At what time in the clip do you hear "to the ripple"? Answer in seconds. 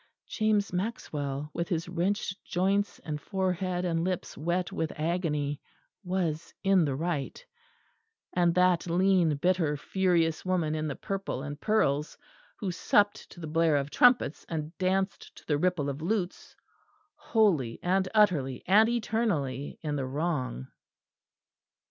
15.35-15.87